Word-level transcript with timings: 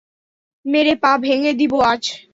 মেরে 0.65 0.93
পা 1.01 1.11
ভেঙে 1.23 1.51
দিবো 1.59 1.77
আজ। 1.83 2.03